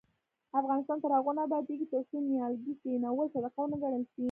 افغانستان 0.59 0.97
تر 1.03 1.11
هغو 1.17 1.31
نه 1.37 1.41
ابادیږي، 1.47 1.85
ترڅو 1.93 2.15
نیالګي 2.29 2.73
کښینول 2.79 3.27
صدقه 3.33 3.59
ونه 3.61 3.77
ګڼل 3.83 4.03
شي. 4.11 4.19